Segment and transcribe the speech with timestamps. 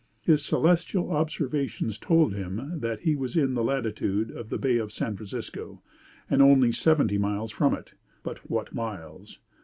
[0.23, 4.91] His celestial observations told him that he was in the latitude of the Bay of
[4.91, 5.83] San Francisco,
[6.27, 7.93] and only seventy miles from it.
[8.23, 9.37] But what miles!